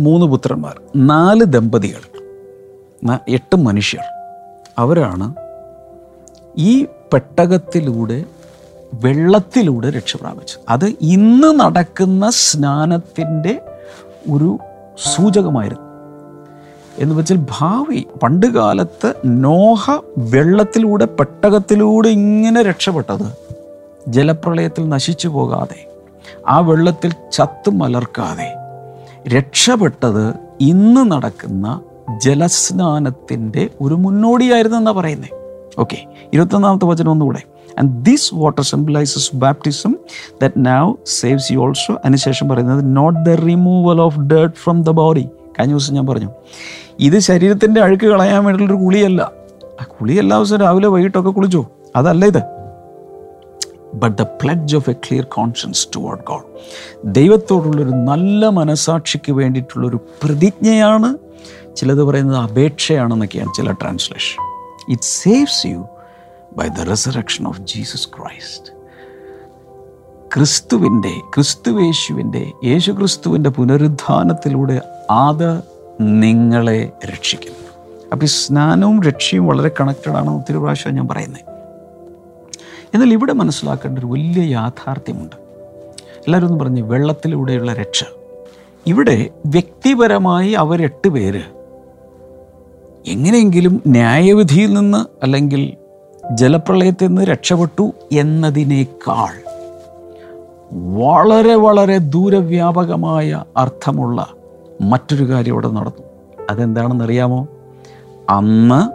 [0.00, 0.80] മൂന്ന് പുത്രന്മാർ.
[0.96, 2.02] നാല് ദമ്പതികൾ.
[3.28, 4.04] എട്ട് മനുഷ്യർ.
[4.78, 5.34] അവരാണ്
[6.58, 8.24] ഈ പെട്ടകത്തിലൂടെ
[8.92, 10.58] വെള്ളത്തിലൂടെ രക്ഷ പ്രാപിച്ചു.
[10.68, 13.60] അത് ഇന്ന് നടക്കുന്ന സ്നാനത്തിന്റെ
[14.30, 14.58] ഒരു
[15.14, 15.88] സൂചകമായിരുന്നു.
[16.98, 23.32] എന്ന് വെച്ചാൽ ഭാവി പണ്ട് കാലത്ത് നോഹ വെള്ളത്തിലൂടെ പെട്ടകത്തിലൂടെ ഇങ്ങനെ രക്ഷപ്പെട്ടത്
[24.08, 25.88] ജലപ്രളയത്തിൽ നശിച്ചു പോകാതെ
[26.48, 28.54] ആ വെള്ളത്തിൽ ചത്തു മലർക്കാതെ
[29.28, 31.80] രക്ഷപ്പെട്ടത് ഇന്ന് നടക്കുന്ന
[32.24, 35.30] ജലസ്നാനത്തിന്റെ ഒരു മുന്നോടിയായിരുന്നു എന്നാണ് പറയുന്നത്
[35.78, 35.96] ഓക്കെ
[36.32, 37.42] ഇരുപത്തൊന്നാമത്തെ വചനം ഒന്നുകൂടെ.
[37.78, 39.94] And this water symbolises baptism
[40.42, 45.28] that now saves you also അതിനുശേഷം പറയുന്നത് not the removal of dirt from the body
[45.58, 46.30] കഴിഞ്ഞ ദിവസം ഞാൻ പറഞ്ഞു
[47.00, 49.32] ഇത് ശരീരത്തിന്റെ അഴുക്ക് കളയാൻ വേണ്ടിയുള്ളൊരു കുളിയല്ല.
[49.80, 51.66] ആ കുളി എല്ലാ ദിവസവും രാവിലെ വൈകിട്ടൊക്കെ കുളിച്ചോ?
[51.96, 52.42] അതല്ല ഇത്.
[53.94, 56.42] But the pledge of a clear conscience toward God
[57.04, 61.18] ദൈവത്തോടുള്ളൊരു നല്ല മനസാക്ഷിക്ക് വേണ്ടിയിട്ടുള്ളൊരു പ്രതിജ്ഞയാണ്
[61.76, 64.42] ചിലത് പറയുന്നത് അപേക്ഷയാണെന്നൊക്കെയാണ് ചില translation
[64.88, 65.84] it saves you
[66.56, 68.72] by the resurrection of Jesus Christ
[70.36, 75.62] ക്രിസ്തുവിന്റെ ക്രിസ്തുവേശുവിന്റെ യേശു ക്രിസ്തുവിന്റെ പുനരുദ്ധാനത്തിലൂടെ അത്
[76.00, 77.58] നിങ്ങളെ രക്ഷിക്കുന്നു.
[78.12, 81.40] അപ്പോൾ ഈ സ്നാനവും രക്ഷയും വളരെ കണക്റ്റഡ് ആണ് ഒത്തിരി പ്രാവശ്യം ഞാൻ പറയുന്നത്
[82.94, 85.36] എന്നാൽ ഇവിടെ മനസ്സിലാക്കേണ്ട ഒരു വലിയ യാഥാർത്ഥ്യമുണ്ട്.
[86.18, 88.04] എല്ലാവരും ഒന്ന് പറഞ്ഞ് വെള്ളത്തിലൂടെയുള്ള രക്ഷ.
[88.86, 91.42] ഇവിടെ വ്യക്തിപരമായി അവരെട്ട് പേര്.
[93.06, 95.76] എങ്ങനെയെങ്കിലും ന്യായവിധിയിൽ നിന്ന് അല്ലെങ്കിൽ
[96.36, 99.50] ജലപ്രളയത്തിൽ നിന്ന് രക്ഷപ്പെട്ടു എന്നതിനേക്കാൾ
[100.72, 104.26] വളരെ വളരെ ദൂരവ്യാപകമായ അർത്ഥമുള്ള
[104.80, 106.02] മറ്റൊരു കാര്യം ഇവിടെ നടന്നു.
[106.50, 107.46] അതെന്താണെന്നറിയാമോ?
[108.30, 108.88] അന്ന്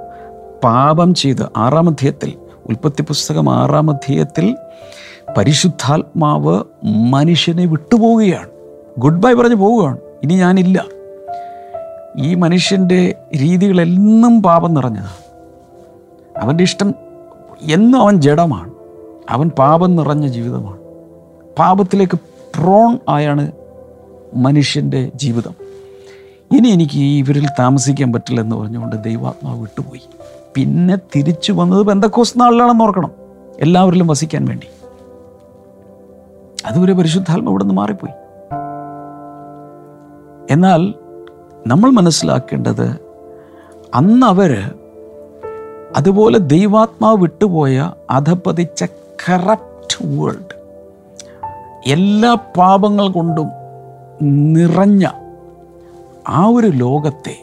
[0.64, 2.34] പാപം ചെയ്ത് ആറാം അധ്യായത്തിൽ
[2.70, 4.58] ഉൽപ്പത്തി പുസ്തകം ആറാം അധ്യായത്തിൽ
[5.38, 8.50] പരിശുദ്ധാത്മാവ് മനുഷ്യനെ വിട്ടുപോവുകയാണ്.
[8.98, 9.98] ഗുഡ് ബൈ പറഞ്ഞു പോവുകയാണ്.
[10.24, 10.86] ഇനി ഞാനില്ല.
[12.18, 15.28] ഈ മനുഷ്യന്റെ രീതികളെന്നും പാപം നിറഞ്ഞതാണ്.
[16.44, 17.07] അവന്റെ ഇഷ്ടം
[17.62, 18.72] എന്നും അവൻ ജഡമാണ്.
[19.30, 20.78] അവൻ പാപം നിറഞ്ഞ ജീവിതമാണ്.
[21.60, 22.20] പാപത്തിലേക്ക്
[22.56, 23.52] പ്രോൺ ആയാണ്
[24.36, 25.52] മനുഷ്യന്റെ ജീവിതം.
[26.58, 30.02] ഇനി എനിക്ക് ഇവരിൽ താമസിക്കാൻ പറ്റില്ല എന്ന് പറഞ്ഞുകൊണ്ട് ദൈവാത്മാവ് വിട്ടുപോയി.
[30.56, 33.12] പിന്നെ തിരിച്ചു വന്നത് ബന്ധക്കോസ് നാളിലാണെന്ന് ഓർക്കണം.
[33.60, 34.68] എല്ലാവരിലും വസിക്കാൻ വേണ്ടി.
[36.66, 38.14] അതുവരെ പരിശുദ്ധാത്മ ഇവിടെ നിന്ന് മാറിപ്പോയി.
[40.54, 40.94] എന്നാൽ
[41.68, 42.98] നമ്മൾ മനസ്സിലാക്കേണ്ടത്
[43.96, 44.28] അന്ന്
[45.96, 48.84] അതുപോലെ ദൈവാത്മാവ് വിട്ടുപോയ അധപ്പതിച്ച
[49.30, 50.56] കറപ്റ്റ് വേൾഡ്
[51.88, 53.50] എല്ലാ പാപങ്ങൾ കൊണ്ടും
[54.54, 55.08] നിറഞ്ഞ
[56.28, 57.36] ആ ഒരു ലോകത്തെ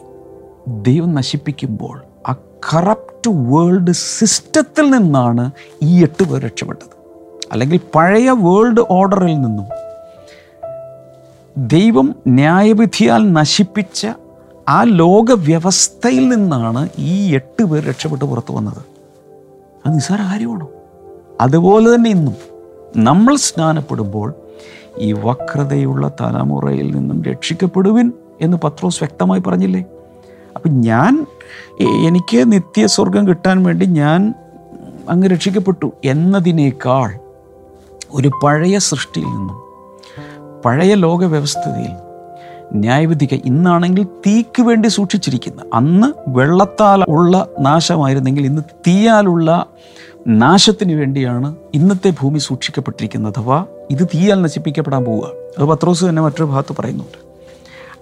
[0.67, 2.35] ദൈവം നശിപ്പിക്കുമ്പോൾ ആ
[2.73, 5.51] കറപ്റ്റ് വേൾഡ് സിസ്റ്റത്തിൽ നിന്നാണ്
[5.83, 6.95] ഈ എട്ട് പേർ രക്ഷപ്പെട്ടത്.
[7.51, 9.67] അല്ലെങ്കിൽ പഴയ വേൾഡ് ഓർഡറിൽ നിന്നും
[11.57, 14.07] ദൈവം ന്യായവിധിയാൽ നശിപ്പിച്ച
[14.69, 18.81] ആ ലോകവ്യവസ്ഥയിൽ നിന്നാണ് ഈ എട്ട് പേർ രക്ഷപ്പെട്ട് പുറത്തു വന്നത്.
[19.85, 20.69] അത് നിസ്സാര കാര്യമാണോ?
[21.41, 22.35] അതുപോലെ തന്നെ ഇന്നും
[22.97, 24.33] നമ്മൾ സ്നാനപ്പെടുമ്പോൾ
[24.97, 29.85] ഈ വക്രതയുള്ള തലമുറയിൽ നിന്നും രക്ഷിക്കപ്പെടുവിൻ എന്ന് പത്രോസ് വ്യക്തമായി പറഞ്ഞില്ലേ?
[30.55, 31.25] അപ്പം ഞാൻ
[32.07, 34.33] എനിക്ക് നിത്യസ്വർഗം കിട്ടാൻ വേണ്ടി ഞാൻ
[35.09, 37.19] അങ്ങ് രക്ഷിക്കപ്പെട്ടു എന്നതിനേക്കാൾ
[38.11, 39.57] ഒരു പഴയ സൃഷ്ടിയിൽ നിന്നും
[40.65, 42.04] പഴയ ലോക വ്യവസ്ഥിതിയിൽ
[42.73, 49.65] ന്യായവിധിക്ക് ഇന്നാണെങ്കിൽ തീക്ക് വേണ്ടി സൂക്ഷിച്ചിരിക്കുന്ന അന്ന് വെള്ളത്താൽ ഉള്ള നാശമായിരുന്നെങ്കിൽ ഇന്ന് തീയാലുള്ള
[50.27, 53.33] നാശത്തിന് വേണ്ടിയാണ് ഇന്നത്തെ ഭൂമി സൂക്ഷിക്കപ്പെട്ടിരിക്കുന്നത്.
[53.37, 55.27] അഥവാ ഇത് തീയാൽ നശിപ്പിക്കപ്പെടാൻ പോവുക.
[55.57, 57.17] അത് പത്രോസ് തന്നെ മറ്റൊരു ഭാഗത്ത് പറയുന്നുണ്ട്.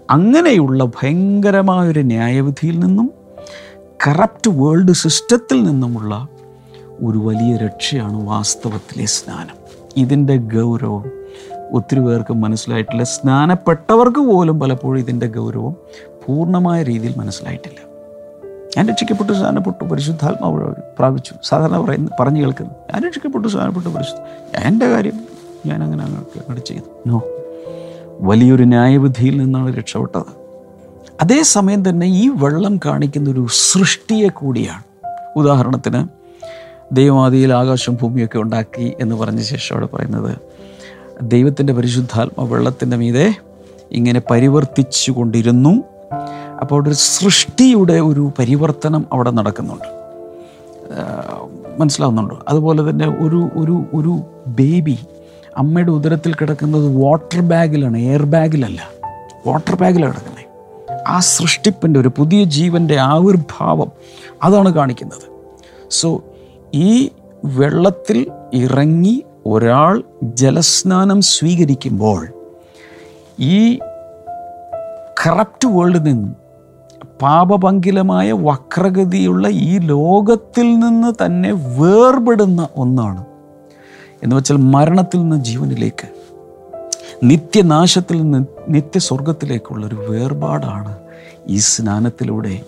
[0.09, 3.11] അങ്ങനെയുള്ള ഭയങ്കരമായൊരു ന്യായവിധിയിൽ നിന്നും
[4.07, 6.27] കറപ്റ്റ് വേൾഡ് സിസ്റ്റത്തിൽ നിന്നുമുള്ള
[7.03, 9.55] ഒരു വലിയ രക്ഷയാണ് വാസ്തവത്തിലെ സ്നാനം.
[9.97, 11.22] ഇതിന്റെ ഗൗരവം
[11.73, 13.03] ഒത്തിരി പേർക്ക് മനസ്സിലായിട്ടില്ല.
[13.03, 15.75] സ്നാനപ്പെട്ടവർക്ക് പോലും പലപ്പോഴും ഇതിന്റെ ഗൗരവം
[16.27, 17.93] പൂർണമായ രീതിയിൽ മനസ്സിലായിട്ടില്ല.
[18.77, 21.33] ഞാൻ രക്ഷിക്കപ്പെട്ടു സ്നാനപ്പെട്ടു പരിശുദ്ധാത്മാവ് പ്രാപിച്ചു.
[21.43, 22.71] സാധാരണ പറയുന്നു പറഞ്ഞു കേൾക്കുന്നു.
[22.71, 24.21] ഞാൻ രക്ഷിക്കപ്പെട്ടു സ്നാനപ്പെട്ടു പരിശുദ്ധ
[24.57, 25.13] എന്റെ കാര്യം
[25.65, 27.09] ഞാൻ അങ്ങനെ അങ്ങോട്ട് അങ്ങോട്ട് ചെയ്തു.
[27.09, 27.21] നോ.
[28.19, 30.43] വലിയൊരു ന്യായവിധിയിൽ നിന്നാണ് രക്ഷപ്പെട്ടത്.
[31.21, 34.83] അതേസമയം തന്നെ ഈ വെള്ളം കാണിക്കുന്ന ഒരു സൃഷ്ടിയെ കൂടിയാണ്.
[35.35, 36.07] ഉദാഹരണത്തിന്
[36.91, 40.37] ദൈവമാതിയിൽ ആകാശം ഭൂമിയൊക്കെ ഉണ്ടാക്കി എന്ന് പറഞ്ഞ ശേഷം അവിടെ പറയുന്നത്
[41.21, 43.33] ദൈവത്തിന്റെ പരിശുദ്ധാത്മ വെള്ളത്തിന്റെ മീതെ
[43.91, 45.83] ഇങ്ങനെ പരിവർത്തിച്ചു കൊണ്ടിരുന്നു.
[46.61, 50.03] അപ്പോൾ അവിടെ ഒരു സൃഷ്ടിയുടെ ഒരു പരിവർത്തനം അവിടെ നടക്കുന്നുണ്ട്.
[51.81, 52.33] മനസ്സിലാവുന്നുണ്ട്?
[52.47, 54.97] അതുപോലെ തന്നെ ഒരു ഒരു ഒരു ബേബി
[55.57, 58.89] അമ്മയുടെ ഉദരത്തിൽ കിടക്കുന്നത് വാട്ടർ ബാഗിലാണ് എയർ ബാഗിലല്ല.
[59.47, 60.43] വാട്ടർ ബാഗിലാണ് കിടക്കുന്നത്.
[61.07, 63.91] ആ സൃഷ്ടിപ്പിന്റെ ഒരു പുതിയ ജീവന്റെ ആവിർഭാവം
[64.43, 65.31] അതാണ് കാണിക്കുന്നത്.
[65.91, 66.23] സോ
[66.73, 67.09] ഈ
[67.45, 72.27] വെള്ളത്തിൽ ഇറങ്ങി ഒരാൾ ജലസ്നാനം സ്വീകരിക്കുമ്പോൾ
[73.39, 73.79] ഈ
[75.25, 76.35] കറപ്റ്റ് വേൾഡിൽ നിന്നും
[77.21, 83.25] പാപപങ്കിലമായ വക്രഗതിയുള്ള ഈ ലോകത്തിൽ നിന്ന് തന്നെ വേർപെടുന്ന ഒന്നാണ്.
[84.23, 86.07] എന്ന് വെച്ചാൽ മരണത്തിൽ നിന്ന് ജീവനിലേക്ക്
[87.23, 90.97] നിത്യനാശത്തിൽ നിന്ന് നിത്യസ്വർഗത്തിലേക്കുള്ള ഒരു വേർപാടാണ്
[91.47, 92.61] ഈ സ്നാനത്തിലൂടെ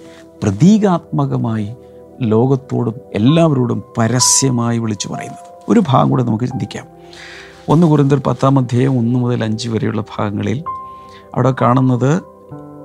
[0.44, 1.76] പ്രതീകാത്മകമായി
[2.22, 5.55] ലോകത്തോടും എല്ലാവരോടും പരസ്യമായി വിളിച്ചു പറയുന്നത്.
[5.70, 6.88] ഒരു ഭാഗം കൂടെ നമുക്ക് ചിന്തിക്കാം.
[7.70, 10.64] ഒന്ന് കുറിന്തർ പത്താം അധ്യായം ഒന്ന് മുതൽ അഞ്ച് വരെയുള്ള ഭാഗങ്ങളിൽ
[11.36, 12.22] അവിടെ കാണുന്നത്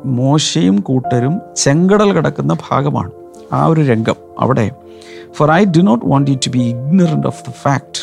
[0.05, 3.11] മോശയും കൂട്ടരും ചെങ്കടൽ കിടക്കുന്ന ഭാഗമാണ്.
[3.53, 4.71] ആ ഒരു രംഗം അവിടെ.
[5.37, 7.99] For I do not want you to be ignorant of the fact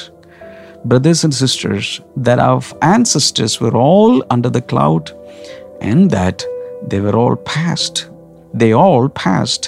[0.85, 2.01] brothers and sisters
[2.39, 2.61] our
[2.95, 5.05] ancestors were all under the cloud
[5.81, 6.39] and that
[6.89, 7.97] they were all passed.
[8.57, 9.65] They all passed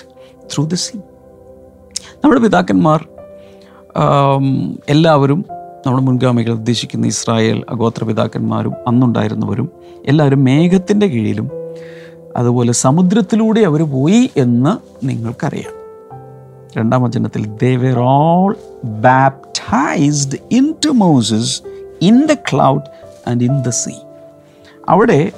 [0.54, 0.98] through the sea
[2.24, 3.06] നമ്മുടെ പിതാക്കന്മാർ
[4.90, 5.46] എല്ലാവരും
[5.88, 9.72] നമ്മുടെ മുൻഗാമികൾ ഉദ്ദേശിക്കുന്ന Israel അഗോത്ര പിതാക്കന്മാരും അന്നുണ്ടായിരുന്നവരും
[10.06, 11.52] എല്ലാവരും മേഘത്തിന്റെ കീഴിലും
[12.38, 15.74] അതുപോലെ സമുദ്രത്തിലൂടെ അവർ പോയി എന്ന് നിങ്ങൾക്കറിയാം.
[16.78, 20.38] രണ്ടാം വചനത്തിൽ they all baptised
[20.86, 21.62] into Moses
[22.02, 22.82] in the cloud
[23.30, 23.92] and in the sea
[24.90, 25.32] അവിടെ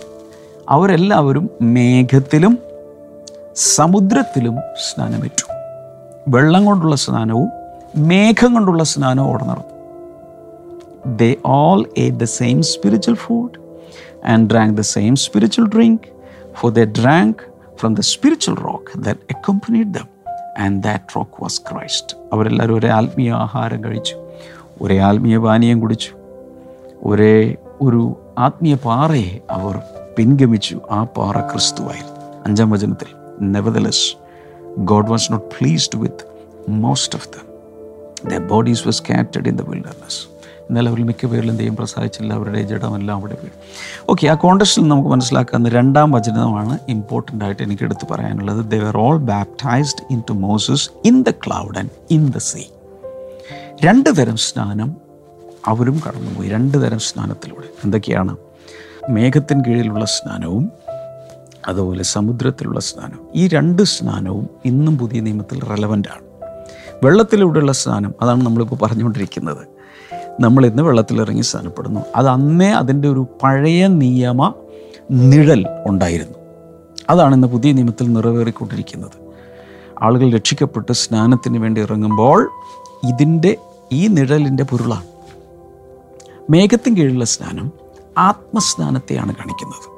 [0.69, 2.57] അവരെല്ലാവരും മേഘത്തിലും
[3.55, 5.51] സമുദ്രത്തിലും സ്നാനമേറ്റു.
[6.27, 7.60] വെള്ളം കൊണ്ടുള്ള സ്നാനവും
[8.09, 9.55] മേഘം കൊണ്ടുള്ള സ്നാനം അവിടെ
[11.21, 13.51] they all ate the same spiritual food
[14.23, 15.99] and drank the same spiritual drink,
[16.55, 17.35] for they drank
[17.77, 20.07] from the spiritual rock that accompanied them,
[20.57, 22.15] and that rock was Christ.
[22.33, 24.15] അവരെല്ലാവരും ഒരേ ആത്മീയ ആഹാരം കഴിച്ചു
[24.81, 26.11] ഒരേ ആത്മീയ പാനീയം കുടിച്ചു
[27.03, 29.77] ഒരേ ഒരു ആത്മീയ പാറയെ അവർ
[30.17, 33.09] പിൻഗമിച്ചു ആ പാറ ക്രിസ്തുവായിരുന്നു അഞ്ചാം വചനത്തിൽ
[33.41, 34.07] nevertheless
[34.77, 36.25] God was not pleased with
[36.69, 37.50] most of them
[38.29, 40.31] the bodies were scattered in the wilderness
[40.61, 42.33] എന്നാൽ അവരിൽ മിക്ക പേരിലും ദൈവം പ്രസാദിച്ചില്ല.
[42.33, 43.51] അവരുടെ ജഡമെല്ലാം അവിടെ വീഴും
[44.09, 48.71] ഓക്കെ ആ കോണ്ടസ്റ്റിൽ നമുക്ക് മനസ്സിലാക്കാവുന്ന രണ്ടാം വചനമാണ് ഇമ്പോർട്ടന്റ് ആയിട്ട് എനിക്ക് എടുത്ത് പറയാനുള്ളത്.
[48.71, 52.61] They are all baptised into Moses in the cloud and in the sea
[53.85, 54.95] രണ്ട് തരം സ്നാനം
[55.67, 56.49] അവരും കടന്നുപോയി.
[56.49, 57.69] രണ്ട് തരം സ്നാനത്തിലൂടെ.
[57.83, 58.37] എന്തൊക്കെയാണ്?
[59.09, 60.71] മേഘത്തിന് കീഴിലുള്ള സ്നാനവും
[61.67, 63.27] അതുപോലെ സമുദ്രത്തിലുള്ള സ്നാനവും.
[63.35, 66.30] ഈ രണ്ട് സ്നാനവും ഇന്നും പുതിയ നിയമത്തിൽ റെലവന്റ് ആണ്.
[67.03, 69.67] വെള്ളത്തിലൂടെയുള്ള സ്നാനം അതാണ് നമ്മളിപ്പോൾ പറഞ്ഞുകൊണ്ടിരിക്കുന്നത്.
[70.39, 72.01] നമ്മൾ ഇന്ന് വെള്ളത്തിലിറങ്ങി സ്നാനപ്പെടുന്നു.
[72.15, 74.53] അത് അന്നേ അതിന്റെ ഒരു പഴയ നിയമ
[75.11, 76.37] നിഴൽ ഉണ്ടായിരുന്നു.
[77.09, 79.11] അതാണ് ഇന്ന് പുതിയ നിയമത്തിൽ നിറവേറിക്കൊണ്ടിരിക്കുന്നത്.
[80.01, 82.49] ആളുകൾ രക്ഷിക്കപ്പെട്ട് സ്നാനത്തിന് വേണ്ടി ഇറങ്ങുമ്പോൾ
[83.07, 83.57] ഇതിന്റെ
[83.91, 85.03] ഈ നിഴലിന്റെ പൊരുളാണ്.
[86.49, 87.71] മേഘത്തിന് കീഴിലുള്ള സ്നാനം
[88.17, 89.91] ആത്മസ്നാനത്തെയാണ് കാണിക്കുന്നത്.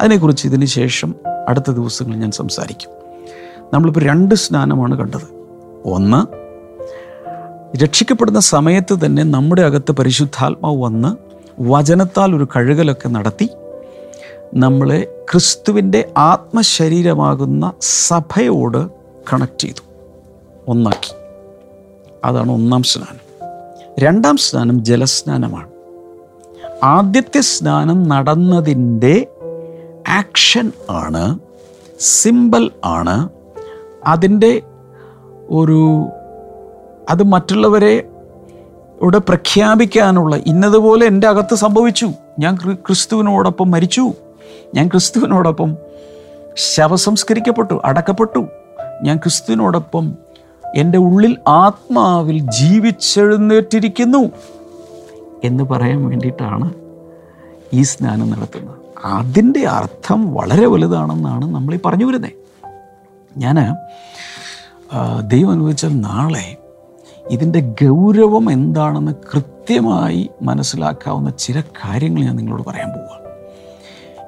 [0.00, 1.14] അതിനെക്കുറിച്ച് ഇതിന് ശേഷം
[1.48, 2.90] അടുത്ത ദിവസങ്ങളിൽ ഞാൻ സംസാരിക്കും.
[3.74, 5.35] നമ്മളിപ്പോൾ രണ്ട് സ്നാനമാണ് കണ്ടത്.
[5.86, 6.46] ഒന്ന്.
[7.82, 11.16] രക്ഷിക്കപ്പെടുന്ന സമയത്ത് തന്നെ നമ്മുടെ അകത്ത് പരിശുദ്ധാത്മാവ് വന്ന്
[11.60, 13.48] വചനത്താൽ ഒരു കഴുകലൊക്കെ നടത്തി
[14.54, 18.90] നമ്മളെ ക്രിസ്തുവിന്റെ ആത്മശരീരമാകുന്ന സഭയോട്
[19.32, 19.82] കണക്ട് ചെയ്തു.
[20.68, 21.14] ഒന്നാക്കി.
[22.24, 23.26] അതാണ് ഒന്നാം സ്നാനം.
[23.98, 25.68] രണ്ടാം സ്നാനം ജലസ്നാനമാണ്.
[26.84, 29.26] ആദ്യത്തെ സ്നാനം നടന്നതിന്റെ
[30.08, 31.38] ആക്ഷൻ ആണ്
[32.00, 33.28] സിമ്പിൾ ആണ്.
[34.06, 34.62] അതിന്റെ
[35.50, 36.08] ഒരു
[37.10, 38.08] അത് മറ്റുള്ളവരെ
[39.02, 42.10] ഇവിടെ പ്രഖ്യാപിക്കാനുള്ള ഇന്നതുപോലെ എന്റെ അകത്ത് സംഭവിച്ചു.
[42.38, 44.12] ഞാൻ ക്രി- ക്രിസ്തുവിനോടൊപ്പം മരിച്ചു.
[44.74, 45.76] ഞാൻ ക്രിസ്തുവിനോടൊപ്പം
[46.56, 48.46] ശവസംസ്കരിക്കപ്പെട്ടു അടക്കപ്പെട്ടു.
[49.02, 50.14] ഞാൻ ക്രിസ്തുവിനോടൊപ്പം
[50.76, 54.30] എന്റെ ഉള്ളിൽ ആത്മാവിൽ ജീവിച്ചെഴുന്നേറ്റിരിക്കുന്നു
[55.44, 56.74] എന്ന് പറയാൻ വേണ്ടിയിട്ടാണ്
[57.72, 58.74] ഈ സ്നാനം നടത്തുന്നത്.
[59.04, 62.30] അതിന്റെ അർത്ഥം വളരെ വലുതാണെന്നാണ് നമ്മൾ ഈ പറഞ്ഞു വരുന്നത്
[63.36, 63.58] ഞാൻ
[65.20, 66.56] ദൈവം അനുവദിച്ചാൽ നാളെ
[67.30, 73.26] ഇതിന്റെ ഗൗരവം എന്താണെന്ന് കൃത്യമായി മനസ്സിലാക്കാവുന്ന ചില കാര്യങ്ങൾ ഞാൻ നിങ്ങളോട് പറയാൻ പോവുക.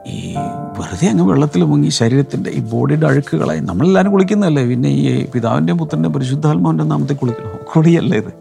[0.07, 0.35] ഈ
[0.79, 4.67] വെറുതെ അങ്ങ് വെള്ളത്തിൽ മുങ്ങി ശരീരത്തിന്റെ ഈ ബോഡിയുടെ അഴുക്കുകളെ നമ്മളെല്ലാവരും കുളിക്കുന്നതല്ലേ?
[4.67, 7.53] പിന്നെ ഈ പിതാവിന്റെയും പുത്രന്റെയും പരിശുദ്ധാത്മാവിന്റെ നാമത്തിൽ കുളിക്കണോ?
[7.77, 8.33] കുളിയല്ല ഇത്.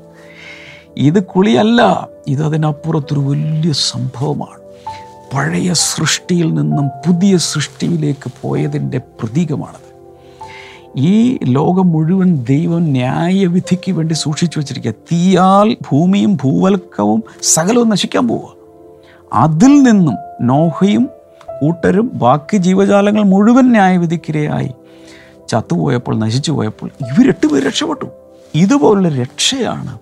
[0.97, 2.09] ഇത് കുളിയല്ല.
[2.27, 4.59] ഇത് അതിനപ്പുറത്തൊരു വലിയ സംഭവമാണ്.
[5.35, 9.86] പഴയ സൃഷ്ടിയിൽ നിന്നും പുതിയ സൃഷ്ടിയിലേക്ക് പോയതിന്റെ പ്രതീകമാണത്.
[10.97, 14.91] ഈ ലോകം മുഴുവൻ ദൈവം ന്യായവിധിക്ക് വേണ്ടി സൂക്ഷിച്ചു വച്ചിരിക്കുക.
[14.91, 18.53] തീയാൽ ഭൂമിയും ഭൂവൽക്കവും സകലവും നശിക്കാൻ പോവുക.
[19.33, 21.09] അതിൽ നിന്നും നോഹയും
[21.61, 24.71] കൂട്ടരും ബാക്കി ജീവജാലങ്ങൾ മുഴുവൻ ന്യായവിധിക്കിരയായി.
[25.49, 28.05] ചത്തുപോയപ്പോൾ നശിച്ചു പോയപ്പോൾ ഇവരെട്ട് പേര് രക്ഷപ്പെട്ടു.
[28.55, 29.99] ഇതുപോലുള്ള രക്ഷയാണ്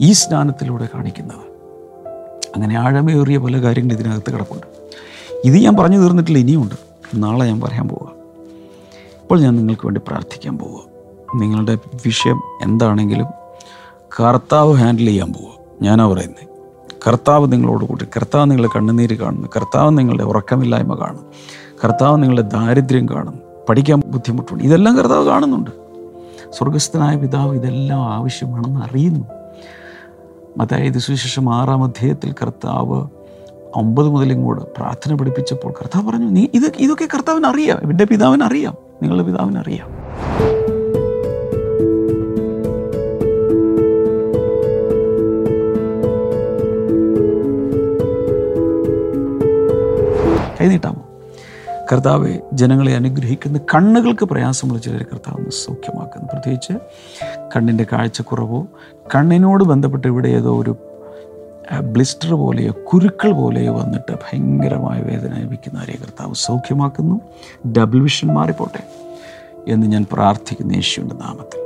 [0.00, 1.56] ഈ സ്നാനത്തിലൂടെ കാണിക്കുന്നത്.
[2.56, 4.66] അങ്ങനെ ആഴമേറിയ പല കാര്യങ്ങൾ ഇതിനകത്ത് കിടപ്പുണ്ട്.
[5.44, 6.74] ഇത് ഞാൻ പറഞ്ഞു തീർന്നിട്ടില്ല ഇനിയുണ്ട്.
[7.14, 8.15] നാളെ ഞാൻ പറയാൻ പോവുക
[9.26, 10.82] ഇപ്പോൾ ഞാൻ നിങ്ങൾക്ക് വേണ്ടി പ്രാർത്ഥിക്കാൻ പോവുക.
[11.40, 13.26] നിങ്ങളുടെ വിഷയം എന്താണെങ്കിലും
[14.20, 15.52] കർത്താവ് ഹാൻഡിൽ ചെയ്യാൻ പോവുക.
[15.82, 16.48] ഞാനാ പറയുന്നത്
[17.06, 19.48] കർത്താവ് നിങ്ങളോട് കൂട്ടി കർത്താവ് നിങ്ങളുടെ കണ്ണുനീര് കാണുന്നു.
[19.56, 21.26] കർത്താവ് നിങ്ങളുടെ ഉറക്കമില്ലായ്മ കാണും
[21.84, 24.64] കർത്താവ് നിങ്ങളുടെ ദാരിദ്ര്യം കാണും പഠിക്കാൻ ബുദ്ധിമുട്ടുണ്ട്.
[24.64, 25.70] ഇതെല്ലാം കർത്താവ് കാണുന്നുണ്ട്.
[26.50, 29.26] സ്വർഗസ്ഥനായ പിതാവ് ഇതെല്ലാം ആവശ്യമാണെന്ന് അറിയുന്നു.
[30.60, 33.06] അതായത് സുവിശേഷം ആറാം അധ്യായത്തിൽ കർത്താവ്
[33.76, 37.90] ഒമ്പത് മുതൽ ഇങ്ങോട്ട് പ്രാർത്ഥന പഠിപ്പിച്ചപ്പോൾ കർത്താവ് പറഞ്ഞു നീ ഇത് ഇതൊക്കെ കർത്താവിന് അറിയാം.
[37.90, 38.85] എന്റെ പിതാവിന് അറിയാം.
[39.02, 39.96] നിങ്ങളുടെ പിതാവിനറിയാം.
[50.60, 51.06] കൈനീട്ടാമോ?
[51.92, 56.28] കർത്താവ് ജനങ്ങളെ അനുഗ്രഹിക്കുന്ന കണ്ണുകൾക്ക് പ്രയാസമുള്ള ചിലർ കർത്താവ് സൗഖ്യമാക്കുന്നു.
[56.32, 56.72] പ്രത്യേകിച്ച്
[57.56, 58.66] കണ്ണിന്റെ കാഴ്ചക്കുറവോ
[59.14, 60.76] കണ്ണിനോട് ബന്ധപ്പെട്ട് ഇവിടെ ഏതോ ഒരു
[61.74, 67.20] ബ്ലിസ്റ്റർ പോലെയോ കുരുക്കൾ പോലെയോ വന്നിട്ട് ഭയങ്കരമായ വേദന അനുഭവിക്കുന്നവരെ കർത്താവ് സൗഖ്യമാക്കുന്നു.
[67.72, 68.86] ഡബിൾ വിഷൻ മാറിപ്പോട്ടെ
[69.68, 71.60] എന്ന് ഞാൻ പ്രാർത്ഥിക്കുന്ന യേശുവിന്റെ നാമത്തിൽ.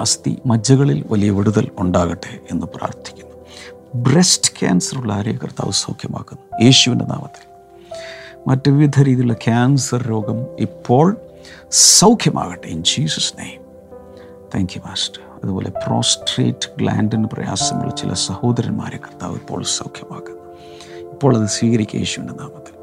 [0.00, 3.32] അസ്ഥി മജ്ജകളിൽ വലിയ വിടുതൽ ഉണ്ടാകട്ടെ എന്ന് പ്രാർത്ഥിക്കുന്നു.
[3.94, 4.66] ബ്രസ്റ്റ്
[5.12, 6.64] ആരെയും കർത്താവ് സൗഖ്യമാക്കുന്നു.
[6.64, 7.52] യേശുവിന്റെ നാമത്തിൽ.
[8.48, 11.16] മറ്റ് വിവിധ രീതിയിലുള്ള ക്യാൻസർ രോഗം ഇപ്പോൾ
[11.70, 12.68] സൗഖ്യമാകട്ടെ.
[12.68, 13.64] In Jesus name
[14.54, 20.42] thank you master അതുപോലെ പ്രോസ്ട്രേറ്റ് ഗ്ലാൻഡിന് പ്രയാസമുള്ള ചില സഹോദരന്മാരെ കർത്താവ് ഇപ്പോൾ സൗഖ്യമാക്കുന്നു.
[21.12, 22.74] ഇപ്പോൾ അത് സ്വീകരിക്കുക യേശുവിന്റെ നാമത്തിൽ.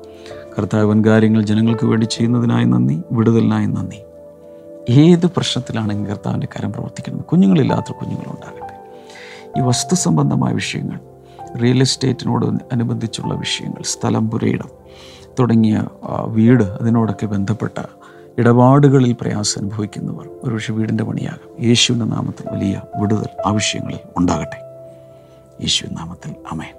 [0.58, 4.00] കർത്താവ് വൻകാര്യങ്ങൾ ജനങ്ങൾക്ക് വേണ്ടി ചെയ്യുന്നതിനായി നന്ദി വിടുതലിനായി നന്ദി.
[4.90, 8.76] ഏത് പ്രശ്നത്തിലാണെങ്കിൽ കർത്താവിന്റെ കരം പ്രവർത്തിക്കുന്നത് കുഞ്ഞുങ്ങളില്ലാത്ത കുഞ്ഞുങ്ങളുണ്ടാകട്ടെ.
[9.60, 11.00] ഈ വസ്തു സംബന്ധമായ വിഷയങ്ങൾ
[11.58, 14.70] റിയൽ എസ്റ്റേറ്റിനോട് അനുബന്ധിച്ചുള്ള വിഷയങ്ങൾ സ്ഥലം പുരയിടം
[15.40, 15.84] തുടങ്ങിയ
[16.28, 17.80] വീട് അതിനോടൊക്കെ ബന്ധപ്പെട്ട
[18.40, 21.66] ഇടപാടുകളിൽ പ്രയാസം അനുഭവിക്കുന്നവർ ഒരുപക്ഷെ വീടിന്റെ പണിയാകും.
[21.66, 24.58] യേശുവിന്റെ നാമത്തിൽ വലിയ വിടുതൽ ആവശ്യങ്ങൾ ഉണ്ടാകട്ടെ.
[25.62, 26.76] യേശുവിൻ നാമത്തിൽ അമേൻ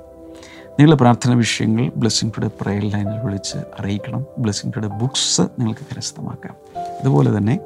[0.70, 4.26] നിങ്ങളുടെ പ്രാർത്ഥന വിഷയങ്ങൾ ബ്ലെസ്സിംഗ് ടുഡേ പ്രയർ ലൈനിൽ വിളിച്ച് അറിയിക്കണം.
[4.38, 6.56] ബ്ലെസ്സിംഗ് ടുഡേ ബുക്സ് നിങ്ങൾക്ക് കരസ്ഥമാക്കാം.
[7.00, 7.60] അതുപോലെ തന്നെ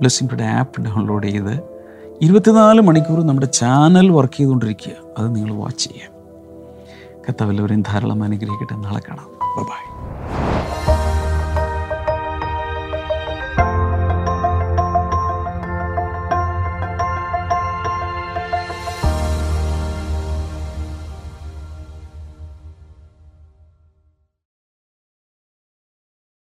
[0.00, 1.60] ബ്ലെസ്സിംഗ് ടുഡേ ആപ്പ് ഡൗൺലോഡ് ചെയ്ത്
[2.22, 4.92] ഇരുപത്തിനാല് മണിക്കൂർ നമ്മുടെ ചാനൽ വർക്ക് ചെയ്തുകൊണ്ടിരിക്കുക.
[5.18, 6.12] അത് നിങ്ങൾ വാച്ച് ചെയ്യാം.
[7.28, 8.76] കത്തവല്ലവരെയും ധാരാളം അനുഗ്രഹിക്കട്ടെ.
[8.76, 9.26] നാളെ കാണാം.
[9.64, 9.95] ബൈ.